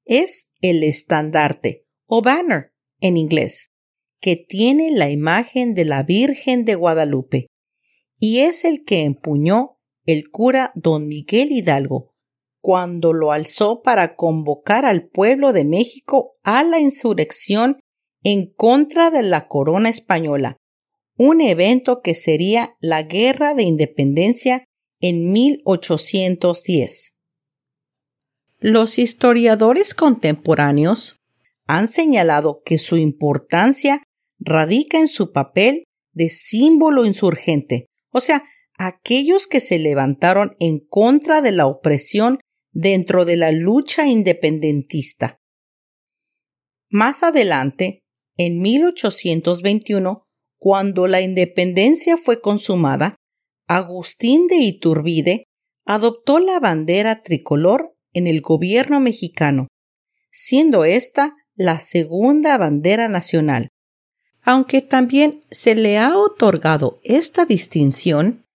es 0.06 0.50
el 0.62 0.84
estandarte 0.84 1.86
o 2.08 2.22
banner 2.22 2.72
en 3.00 3.18
inglés, 3.18 3.70
que 4.20 4.38
tiene 4.38 4.92
la 4.92 5.10
imagen 5.12 5.74
de 5.74 5.86
la 5.86 6.04
Virgen 6.04 6.66
de 6.66 6.76
Guadalupe, 6.76 7.48
y 8.18 8.40
es 8.40 8.66
el 8.66 8.84
que 8.84 9.04
empuñó 9.04 9.77
el 10.08 10.32
cura 10.32 10.72
don 10.74 11.08
Miguel 11.08 11.52
Hidalgo 11.52 12.16
cuando 12.62 13.14
lo 13.14 13.32
alzó 13.32 13.82
para 13.82 14.16
convocar 14.16 14.86
al 14.86 15.08
pueblo 15.08 15.54
de 15.54 15.64
México 15.64 16.38
a 16.44 16.64
la 16.64 16.80
insurrección 16.80 17.80
en 18.24 18.52
contra 18.52 19.12
de 19.12 19.24
la 19.24 19.48
corona 19.48 19.90
española, 19.90 20.58
un 21.18 21.42
evento 21.42 22.02
que 22.02 22.16
sería 22.16 22.76
la 22.80 23.04
Guerra 23.04 23.54
de 23.54 23.64
Independencia 23.64 24.64
en 25.00 25.32
1810. 25.32 27.14
Los 28.60 28.98
historiadores 28.98 29.94
contemporáneos 29.94 31.18
han 31.68 31.88
señalado 31.88 32.62
que 32.66 32.80
su 32.80 32.98
importancia 32.98 34.04
radica 34.40 35.00
en 35.00 35.08
su 35.08 35.32
papel 35.32 35.84
de 36.12 36.30
símbolo 36.30 37.06
insurgente, 37.06 37.88
o 38.12 38.20
sea, 38.20 38.44
aquellos 38.78 39.48
que 39.48 39.60
se 39.60 39.80
levantaron 39.80 40.56
en 40.60 40.80
contra 40.80 41.42
de 41.42 41.52
la 41.52 41.66
opresión 41.66 42.40
dentro 42.72 43.26
de 43.26 43.38
la 43.38 43.52
lucha 43.52 44.06
independentista. 44.08 45.40
Más 46.90 47.24
adelante, 47.24 48.04
en 48.38 48.62
1821, 48.62 50.24
cuando 50.60 51.08
la 51.08 51.22
independencia 51.22 52.18
fue 52.18 52.40
consumada, 52.40 53.16
Agustín 53.68 54.48
de 54.48 54.58
Iturbide 54.58 55.46
adoptó 55.86 56.40
la 56.40 56.60
bandera 56.60 57.22
tricolor 57.24 57.96
en 58.14 58.28
el 58.28 58.42
gobierno 58.42 59.00
mexicano, 59.00 59.68
siendo 60.32 60.86
esta 60.86 61.36
la 61.56 61.80
segunda 61.80 62.58
bandera 62.58 63.10
nacional, 63.10 63.70
aunque 64.42 64.82
también 64.82 65.44
se 65.50 65.76
le 65.76 65.98
ha 65.98 66.18
otorgado 66.18 67.00
esta 67.04 67.46
distinción 67.46 68.46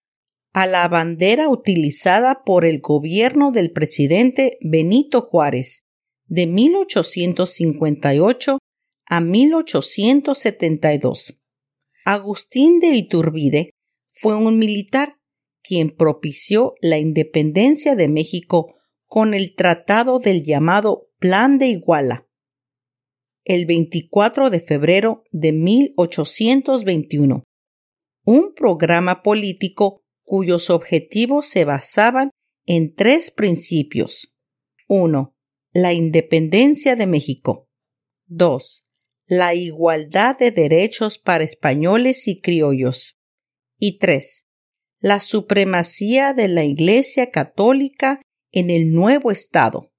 a 0.52 0.66
la 0.66 0.88
bandera 0.88 1.48
utilizada 1.48 2.42
por 2.44 2.64
el 2.64 2.80
gobierno 2.80 3.52
del 3.52 3.70
presidente 3.72 4.58
Benito 4.60 5.20
Juárez 5.22 5.84
de 6.26 6.46
1858 6.46 8.58
a 9.06 9.20
1872. 9.20 11.38
Agustín 12.04 12.80
de 12.80 12.96
Iturbide 12.96 13.70
fue 14.08 14.34
un 14.34 14.58
militar 14.58 15.18
quien 15.62 15.90
propició 15.90 16.74
la 16.80 16.98
independencia 16.98 17.94
de 17.94 18.08
México 18.08 18.74
con 19.06 19.34
el 19.34 19.54
tratado 19.54 20.18
del 20.18 20.42
llamado 20.42 21.10
Plan 21.18 21.58
de 21.58 21.66
Iguala, 21.68 22.26
el 23.44 23.66
24 23.66 24.50
de 24.50 24.60
febrero 24.60 25.24
de 25.30 25.52
1821, 25.52 27.44
un 28.24 28.54
programa 28.54 29.22
político 29.22 30.01
cuyos 30.32 30.70
objetivos 30.70 31.46
se 31.46 31.66
basaban 31.66 32.30
en 32.64 32.94
tres 32.94 33.30
principios. 33.30 34.34
1. 34.88 35.36
La 35.74 35.92
independencia 35.92 36.96
de 36.96 37.06
México. 37.06 37.68
2. 38.28 38.88
La 39.26 39.54
igualdad 39.54 40.38
de 40.38 40.50
derechos 40.50 41.18
para 41.18 41.44
españoles 41.44 42.28
y 42.28 42.40
criollos. 42.40 43.18
Y 43.78 43.98
3. 43.98 44.46
La 45.00 45.20
supremacía 45.20 46.32
de 46.32 46.48
la 46.48 46.64
Iglesia 46.64 47.28
Católica 47.28 48.22
en 48.52 48.70
el 48.70 48.90
nuevo 48.90 49.32
Estado. 49.32 49.92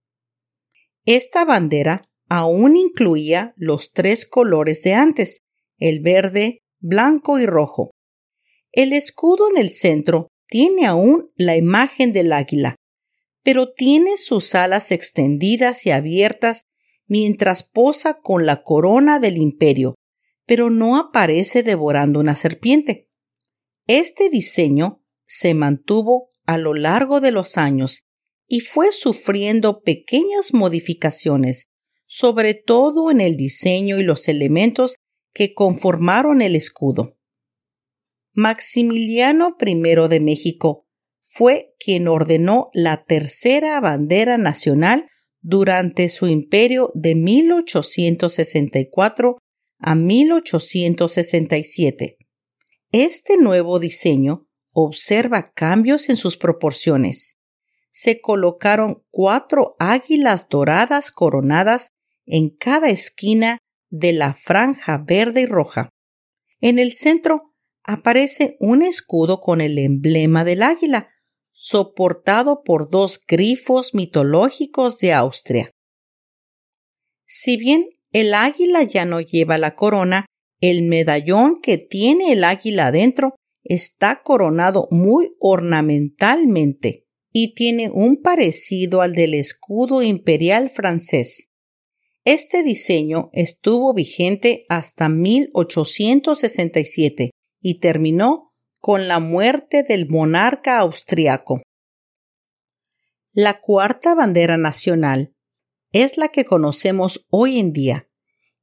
Esta 1.05 1.45
bandera 1.45 2.01
aún 2.27 2.75
incluía 2.75 3.53
los 3.55 3.91
tres 3.91 4.25
colores 4.25 4.81
de 4.81 4.95
antes, 4.95 5.37
el 5.77 5.99
verde, 5.99 6.63
blanco 6.79 7.37
y 7.37 7.45
rojo. 7.45 7.92
El 8.73 8.91
escudo 8.91 9.49
en 9.49 9.57
el 9.57 9.69
centro 9.69 10.27
tiene 10.47 10.85
aún 10.85 11.31
la 11.35 11.55
imagen 11.55 12.11
del 12.11 12.33
águila, 12.33 12.75
pero 13.43 13.71
tiene 13.71 14.17
sus 14.17 14.55
alas 14.55 14.91
extendidas 14.91 15.85
y 15.85 15.91
abiertas 15.91 16.63
mientras 17.07 17.63
posa 17.63 18.19
con 18.19 18.45
la 18.45 18.63
corona 18.63 19.19
del 19.19 19.37
imperio, 19.37 19.95
pero 20.45 20.69
no 20.69 20.97
aparece 20.97 21.63
devorando 21.63 22.19
una 22.19 22.35
serpiente. 22.35 23.07
Este 23.87 24.29
diseño 24.29 25.01
se 25.25 25.53
mantuvo 25.53 26.29
a 26.45 26.57
lo 26.57 26.73
largo 26.73 27.21
de 27.21 27.31
los 27.31 27.57
años 27.57 28.03
y 28.47 28.59
fue 28.59 28.91
sufriendo 28.91 29.81
pequeñas 29.81 30.53
modificaciones 30.53 31.69
sobre 32.15 32.53
todo 32.53 33.09
en 33.09 33.21
el 33.21 33.35
diseño 33.35 33.97
y 33.97 34.03
los 34.03 34.27
elementos 34.27 34.97
que 35.33 35.55
conformaron 35.55 36.43
el 36.43 36.55
escudo. 36.55 37.17
Maximiliano 38.35 39.55
I 39.63 39.75
de 40.09 40.19
México 40.19 40.87
fue 41.21 41.75
quien 41.77 42.07
ordenó 42.07 42.71
la 42.73 43.03
tercera 43.03 43.79
bandera 43.79 44.39
nacional 44.39 45.07
durante 45.41 46.09
su 46.09 46.25
imperio 46.27 46.91
de 46.95 47.13
1864 47.13 49.37
a 49.77 49.93
1867. 49.93 52.17
Este 52.91 53.37
nuevo 53.37 53.77
diseño 53.77 54.47
observa 54.71 55.51
cambios 55.51 56.09
en 56.09 56.17
sus 56.17 56.35
proporciones. 56.37 57.37
Se 57.91 58.19
colocaron 58.19 59.03
cuatro 59.11 59.75
águilas 59.77 60.47
doradas 60.49 61.11
coronadas 61.11 61.89
en 62.25 62.49
cada 62.49 62.89
esquina 62.89 63.59
de 63.91 64.13
la 64.13 64.33
franja 64.33 64.97
verde 64.97 65.41
y 65.41 65.45
roja. 65.45 65.89
En 66.61 66.79
el 66.79 66.93
centro 66.93 67.52
aparece 67.83 68.57
un 68.59 68.81
escudo 68.81 69.39
con 69.39 69.61
el 69.61 69.77
emblema 69.77 70.43
del 70.43 70.63
águila, 70.63 71.09
soportado 71.51 72.63
por 72.63 72.89
dos 72.89 73.21
grifos 73.27 73.93
mitológicos 73.93 74.97
de 74.99 75.13
Austria. 75.13 75.71
Si 77.25 77.57
bien 77.57 77.89
el 78.11 78.33
águila 78.33 78.83
ya 78.83 79.05
no 79.05 79.21
lleva 79.21 79.57
la 79.57 79.75
corona, 79.75 80.25
el 80.61 80.83
medallón 80.83 81.59
que 81.61 81.77
tiene 81.77 82.31
el 82.31 82.43
águila 82.43 82.87
adentro 82.87 83.35
está 83.63 84.21
coronado 84.23 84.87
muy 84.91 85.35
ornamentalmente 85.39 87.05
y 87.31 87.53
tiene 87.53 87.89
un 87.89 88.21
parecido 88.21 89.01
al 89.01 89.13
del 89.13 89.33
escudo 89.33 90.01
imperial 90.01 90.69
francés. 90.69 91.49
Este 92.25 92.63
diseño 92.63 93.29
estuvo 93.33 93.93
vigente 93.93 94.63
hasta 94.69 95.09
1867 95.09 97.31
y 97.63 97.79
terminó 97.79 98.53
con 98.79 99.07
la 99.07 99.19
muerte 99.19 99.81
del 99.81 100.07
monarca 100.09 100.77
austriaco. 100.77 101.63
La 103.31 103.61
cuarta 103.61 104.13
bandera 104.13 104.57
nacional 104.57 105.33
es 105.91 106.17
la 106.17 106.27
que 106.27 106.45
conocemos 106.45 107.25
hoy 107.29 107.57
en 107.57 107.71
día 107.71 108.07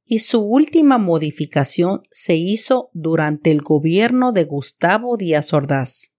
y 0.05 0.19
su 0.19 0.41
última 0.41 0.97
modificación 0.99 2.03
se 2.11 2.35
hizo 2.35 2.89
durante 2.93 3.49
el 3.49 3.61
gobierno 3.61 4.31
de 4.31 4.43
Gustavo 4.43 5.17
Díaz 5.17 5.51
Ordaz. 5.51 6.13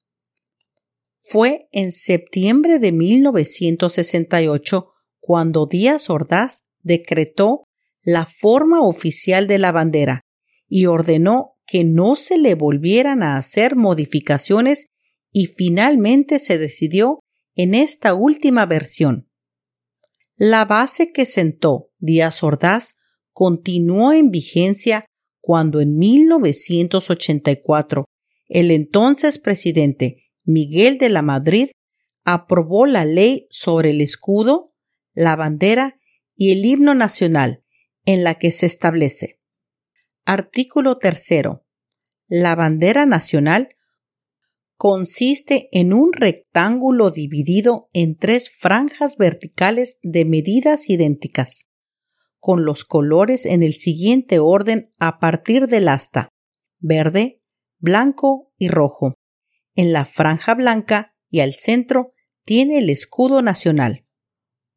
Fue 1.21 1.69
en 1.71 1.93
septiembre 1.93 2.81
de 2.81 2.91
1968 2.91 4.89
cuando 5.21 5.67
Díaz 5.67 6.11
Ordaz 6.11 6.65
decretó 6.81 7.63
la 8.03 8.27
forma 8.27 8.83
oficial 8.83 9.47
de 9.47 9.59
la 9.59 9.71
bandera 9.71 10.23
y 10.67 10.87
ordenó 10.87 11.52
que 11.67 11.85
no 11.85 12.17
se 12.17 12.39
le 12.39 12.55
volvieran 12.55 13.23
a 13.23 13.37
hacer 13.37 13.77
modificaciones 13.77 14.87
y 15.31 15.47
finalmente 15.47 16.39
se 16.39 16.59
decidió 16.59 17.21
en 17.55 17.75
esta 17.75 18.15
última 18.15 18.67
versión. 18.67 19.29
La 20.37 20.65
base 20.65 21.13
que 21.13 21.25
sentó 21.25 21.91
Díaz 21.99 22.43
Ordaz 22.43 22.97
continuó 23.33 24.13
en 24.13 24.31
vigencia 24.31 25.07
cuando 25.41 25.81
en 25.81 25.97
1984 25.97 28.05
el 28.49 28.71
entonces 28.71 29.39
presidente 29.39 30.31
Miguel 30.45 30.99
de 30.99 31.09
la 31.09 31.23
Madrid 31.23 31.71
aprobó 32.25 32.87
la 32.87 33.05
ley 33.05 33.47
sobre 33.51 33.91
el 33.91 34.01
escudo, 34.01 34.75
la 35.15 35.37
bandera 35.37 35.99
y 36.35 36.53
el 36.53 36.65
himno 36.65 36.95
nacional, 36.95 37.63
en 38.05 38.25
la 38.25 38.37
que 38.37 38.51
se 38.51 38.67
establece. 38.67 39.42
Artículo 40.25 40.99
tercero. 40.99 41.67
La 42.29 42.55
bandera 42.55 43.07
nacional 43.07 43.75
consiste 44.77 45.69
en 45.73 45.93
un 45.93 46.13
rectángulo 46.13 47.11
dividido 47.11 47.89
en 47.93 48.17
tres 48.17 48.49
franjas 48.49 49.17
verticales 49.17 49.99
de 50.03 50.25
medidas 50.25 50.89
idénticas, 50.89 51.71
con 52.39 52.65
los 52.65 52.85
colores 52.85 53.47
en 53.47 53.65
el 53.65 53.75
siguiente 53.75 54.39
orden 54.39 54.95
a 54.99 55.19
partir 55.19 55.67
del 55.67 55.89
asta 55.89 56.29
verde, 56.79 57.41
blanco 57.79 58.53
y 58.59 58.69
rojo. 58.69 59.15
En 59.75 59.93
la 59.93 60.05
franja 60.05 60.55
blanca 60.55 61.17
y 61.31 61.41
al 61.41 61.55
centro 61.55 62.13
tiene 62.45 62.79
el 62.79 62.91
escudo 62.91 63.43
nacional. 63.43 64.07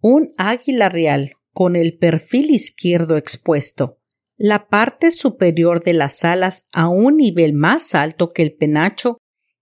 Un 0.01 0.34
águila 0.38 0.89
real 0.89 1.34
con 1.51 1.75
el 1.75 1.97
perfil 1.97 2.51
izquierdo 2.51 3.17
expuesto, 3.17 3.99
la 4.37 4.67
parte 4.67 5.11
superior 5.11 5.83
de 5.83 5.93
las 5.93 6.25
alas 6.25 6.67
a 6.73 6.89
un 6.89 7.17
nivel 7.17 7.53
más 7.53 7.95
alto 7.95 8.29
que 8.29 8.41
el 8.41 8.55
penacho 8.55 9.17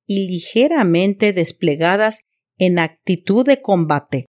y 0.06 0.28
ligeramente 0.28 1.34
desplegadas 1.34 2.22
en 2.58 2.80
actitud 2.80 3.46
de 3.46 3.62
combate 3.62 4.26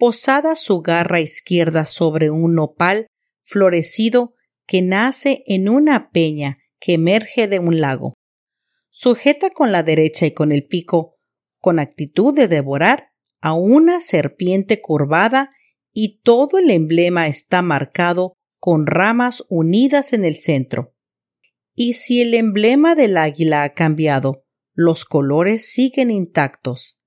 posada 0.00 0.56
su 0.56 0.80
garra 0.80 1.20
izquierda 1.20 1.84
sobre 1.84 2.30
un 2.30 2.54
nopal 2.54 3.06
florecido 3.42 4.32
que 4.66 4.80
nace 4.80 5.44
en 5.46 5.68
una 5.68 6.10
peña 6.10 6.56
que 6.80 6.94
emerge 6.94 7.48
de 7.48 7.58
un 7.58 7.82
lago. 7.82 8.14
Sujeta 8.88 9.50
con 9.50 9.72
la 9.72 9.82
derecha 9.82 10.24
y 10.24 10.32
con 10.32 10.52
el 10.52 10.66
pico, 10.66 11.18
con 11.60 11.78
actitud 11.78 12.34
de 12.34 12.48
devorar, 12.48 13.10
a 13.42 13.52
una 13.52 14.00
serpiente 14.00 14.80
curvada 14.80 15.50
y 15.92 16.20
todo 16.22 16.56
el 16.56 16.70
emblema 16.70 17.26
está 17.26 17.60
marcado 17.60 18.32
con 18.60 18.86
ramas 18.86 19.44
unidas 19.48 20.12
en 20.12 20.24
el 20.24 20.36
centro. 20.36 20.94
Y 21.74 21.94
si 21.94 22.20
el 22.20 22.34
emblema 22.34 22.94
del 22.94 23.16
águila 23.16 23.64
ha 23.64 23.72
cambiado, 23.72 24.44
los 24.74 25.04
colores 25.04 25.66
siguen 25.66 26.10
intactos. 26.10 27.00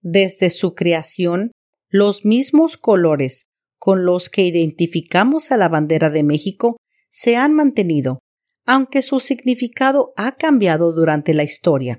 Desde 0.00 0.50
su 0.50 0.74
creación, 0.74 1.52
los 1.88 2.24
mismos 2.24 2.76
colores 2.76 3.46
con 3.78 4.04
los 4.04 4.28
que 4.28 4.42
identificamos 4.42 5.50
a 5.50 5.56
la 5.56 5.68
bandera 5.68 6.10
de 6.10 6.22
México 6.22 6.76
se 7.08 7.36
han 7.36 7.54
mantenido, 7.54 8.20
aunque 8.66 9.02
su 9.02 9.20
significado 9.20 10.12
ha 10.16 10.36
cambiado 10.36 10.92
durante 10.92 11.32
la 11.34 11.42
historia. 11.42 11.98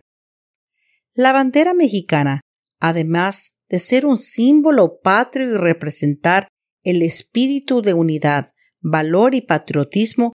La 1.14 1.34
bandera 1.34 1.74
mexicana, 1.74 2.42
además 2.80 3.56
de 3.68 3.80
ser 3.80 4.06
un 4.06 4.18
símbolo 4.18 5.00
patrio 5.02 5.50
y 5.50 5.58
representar 5.58 6.48
el 6.84 7.02
espíritu 7.02 7.82
de 7.82 7.94
unidad, 7.94 8.51
valor 8.82 9.36
y 9.36 9.42
patriotismo, 9.42 10.34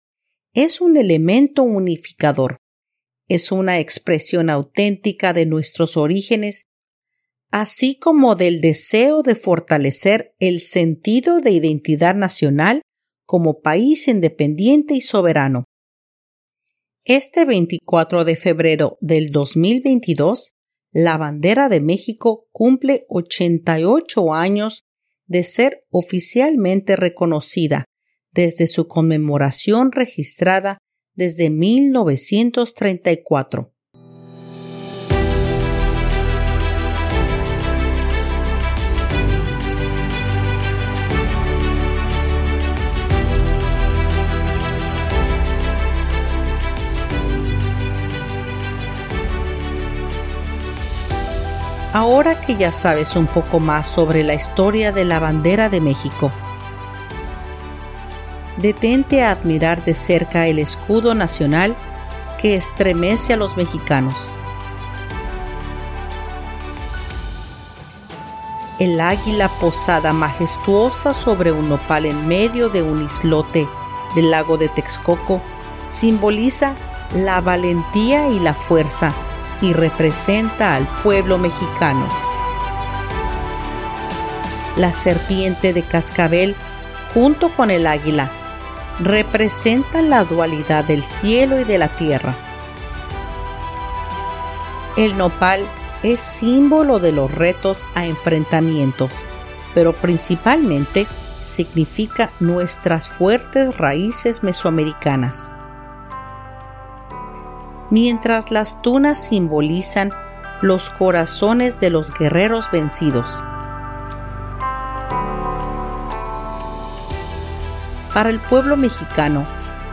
es 0.54 0.82
un 0.82 0.98
elemento 0.98 1.64
unificador. 1.64 2.58
Es 3.28 3.52
una 3.52 3.80
expresión 3.80 4.50
auténtica 4.50 5.34
de 5.34 5.46
nuestros 5.46 5.98
orígenes 5.98 6.66
así 7.56 7.96
como 7.98 8.36
del 8.36 8.60
deseo 8.60 9.22
de 9.22 9.34
fortalecer 9.34 10.34
el 10.40 10.60
sentido 10.60 11.40
de 11.40 11.52
identidad 11.52 12.14
nacional 12.14 12.82
como 13.26 13.62
país 13.62 14.10
independiente 14.10 14.94
y 14.94 15.00
soberano. 15.00 15.64
Este 17.06 17.46
24 17.46 18.26
de 18.26 18.36
febrero 18.36 18.98
del 19.00 19.32
2022, 19.32 20.52
la 20.92 21.16
bandera 21.18 21.70
de 21.70 21.80
México 21.80 22.48
cumple 22.52 23.06
88 23.08 24.34
años 24.34 24.82
de 25.26 25.44
ser 25.44 25.86
oficialmente 25.90 26.98
reconocida 26.98 27.86
desde 28.36 28.68
su 28.68 28.88
conmemoración 28.88 29.92
registrada 29.92 30.78
desde 31.16 31.50
1934. 31.50 33.72
Ahora 51.94 52.42
que 52.42 52.58
ya 52.58 52.74
sabes 52.74 53.16
un 53.16 53.28
poco 53.28 53.62
más 53.62 53.88
sobre 53.88 54.22
la 54.22 54.34
historia 54.34 54.92
de 54.92 55.06
la 55.06 55.20
bandera 55.20 55.70
de 55.70 55.80
México, 55.80 56.34
detente 58.66 59.24
a 59.24 59.30
admirar 59.30 59.86
de 59.86 59.94
cerca 59.94 60.48
el 60.48 60.58
escudo 60.58 61.14
nacional 61.14 61.76
que 62.40 62.56
estremece 62.56 63.34
a 63.34 63.38
los 63.38 63.56
mexicanos. 63.56 64.34
El 68.80 69.00
águila 69.00 69.50
posada 69.60 70.14
majestuosa 70.14 71.14
sobre 71.14 71.52
un 71.52 71.70
nopal 71.70 72.08
en 72.08 72.28
medio 72.28 72.70
de 72.70 72.82
un 72.82 73.06
islote 73.06 73.68
del 74.16 74.32
lago 74.32 74.58
de 74.58 74.68
Texcoco 74.68 75.44
simboliza 75.86 76.74
la 77.14 77.42
valentía 77.42 78.30
y 78.30 78.40
la 78.40 78.56
fuerza 78.56 79.14
y 79.62 79.74
representa 79.74 80.74
al 80.74 80.88
pueblo 81.04 81.38
mexicano. 81.38 82.08
La 84.76 84.92
serpiente 84.92 85.72
de 85.72 85.84
cascabel, 85.84 86.56
junto 87.14 87.50
con 87.56 87.70
el 87.70 87.86
águila, 87.86 88.32
representan 89.00 90.10
la 90.10 90.24
dualidad 90.24 90.86
del 90.86 91.04
cielo 91.04 91.60
y 91.60 91.64
de 91.64 91.78
la 91.78 91.90
tierra. 91.90 92.36
El 94.96 95.18
nopal 95.18 95.66
es 96.04 96.20
símbolo 96.20 97.00
de 97.00 97.12
los 97.12 97.32
retos 97.32 97.86
a 97.96 98.06
enfrentamientos, 98.06 99.28
pero 99.74 99.94
principalmente 99.94 101.08
significa 101.42 102.32
nuestras 102.40 103.08
fuertes 103.08 103.78
raíces 103.78 104.44
mesoamericanas 104.44 105.52
mientras 107.90 108.52
las 108.52 108.82
tunas 108.82 109.18
simbolizan 109.20 110.12
los 110.62 110.90
corazones 110.90 111.80
de 111.80 111.90
los 111.90 112.12
guerreros 112.12 112.70
vencidos. 112.72 113.44
Para 118.16 118.30
el 118.30 118.40
pueblo 118.40 118.78
mexicano, 118.78 119.46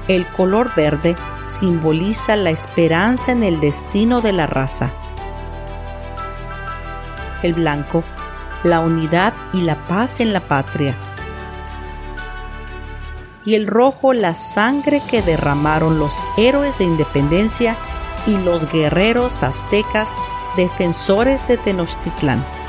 el 0.06 0.28
color 0.28 0.76
verde 0.76 1.16
simboliza 1.42 2.37
la 2.37 2.50
esperanza 2.50 3.32
en 3.32 3.42
el 3.42 3.58
destino 3.58 4.20
de 4.20 4.32
la 4.32 4.46
raza. 4.46 4.92
El 7.42 7.54
blanco, 7.54 8.04
la 8.62 8.78
unidad 8.78 9.35
y 9.52 9.62
la 9.62 9.74
paz 9.88 10.20
en 10.20 10.32
la 10.32 10.38
patria 10.38 10.96
y 13.44 13.56
el 13.56 13.66
rojo 13.66 14.12
la 14.12 14.37
sangre 14.37 15.02
que 15.11 15.20
derramaron 15.20 15.98
los 15.98 16.22
héroes 16.37 16.78
de 16.78 16.85
independencia 16.85 17.76
y 18.28 18.37
los 18.37 18.70
guerreros 18.70 19.42
aztecas 19.42 20.16
defensores 20.56 21.48
de 21.48 21.56
Tenochtitlán. 21.56 22.62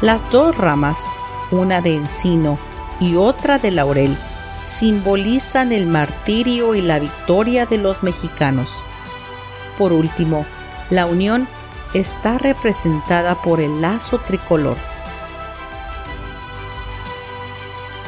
Las 0.00 0.28
dos 0.30 0.56
ramas, 0.56 1.04
una 1.50 1.82
de 1.82 1.94
encino 1.94 2.58
y 3.00 3.16
otra 3.16 3.58
de 3.58 3.70
laurel, 3.70 4.16
simbolizan 4.64 5.72
el 5.72 5.86
martirio 5.86 6.74
y 6.74 6.80
la 6.80 6.98
victoria 6.98 7.66
de 7.66 7.76
los 7.76 8.02
mexicanos. 8.02 8.82
Por 9.76 9.92
último, 9.92 10.46
la 10.88 11.04
unión 11.04 11.46
está 11.92 12.38
representada 12.38 13.42
por 13.42 13.60
el 13.60 13.82
lazo 13.82 14.20
tricolor. 14.20 14.78